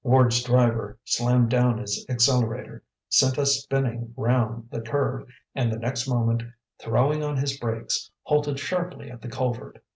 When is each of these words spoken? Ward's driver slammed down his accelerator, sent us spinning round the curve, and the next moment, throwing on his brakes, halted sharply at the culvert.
Ward's 0.03 0.41
driver 0.41 0.97
slammed 1.03 1.51
down 1.51 1.77
his 1.77 2.03
accelerator, 2.09 2.81
sent 3.07 3.37
us 3.37 3.61
spinning 3.61 4.15
round 4.17 4.67
the 4.71 4.81
curve, 4.81 5.27
and 5.53 5.71
the 5.71 5.77
next 5.77 6.07
moment, 6.07 6.41
throwing 6.79 7.21
on 7.23 7.37
his 7.37 7.55
brakes, 7.59 8.09
halted 8.23 8.57
sharply 8.59 9.11
at 9.11 9.21
the 9.21 9.29
culvert. 9.29 9.77